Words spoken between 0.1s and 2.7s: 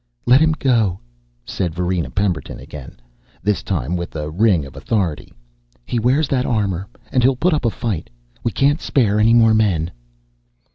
"Let him go," said Varina Pemberton